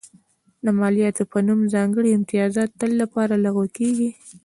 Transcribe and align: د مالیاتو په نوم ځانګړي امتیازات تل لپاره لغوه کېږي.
د 0.65 0.67
مالیاتو 0.79 1.23
په 1.31 1.37
نوم 1.47 1.61
ځانګړي 1.73 2.09
امتیازات 2.13 2.69
تل 2.79 2.91
لپاره 3.01 3.33
لغوه 3.45 3.67
کېږي. 3.77 4.09